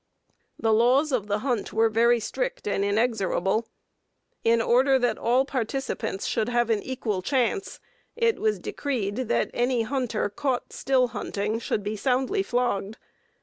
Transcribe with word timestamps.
The 0.57 0.73
laws 0.73 1.11
of 1.11 1.27
the 1.27 1.37
hunt 1.45 1.73
were 1.73 1.87
very 1.87 2.19
strict 2.19 2.67
and 2.67 2.83
inexorable. 2.83 3.67
In 4.43 4.59
order 4.59 4.97
that 4.97 5.19
all 5.19 5.45
participants 5.45 6.25
should 6.25 6.49
have 6.49 6.71
an 6.71 6.81
equal 6.81 7.21
chance, 7.21 7.79
it 8.15 8.39
was 8.39 8.57
decreed 8.57 9.17
that 9.29 9.51
any 9.53 9.83
hunter 9.83 10.27
caught 10.27 10.73
"still 10.73 11.09
hunting" 11.09 11.59
should 11.59 11.83
be 11.83 11.95
soundly 11.95 12.41
flogged. 12.41 12.97